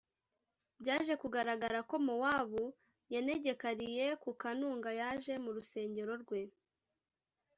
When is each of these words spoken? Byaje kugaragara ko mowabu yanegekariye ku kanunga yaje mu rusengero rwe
Byaje 0.81 1.13
kugaragara 1.21 1.79
ko 1.89 1.95
mowabu 2.05 2.63
yanegekariye 3.13 4.05
ku 4.23 4.29
kanunga 4.41 4.89
yaje 5.01 5.33
mu 5.43 5.49
rusengero 5.55 6.13
rwe 6.23 6.41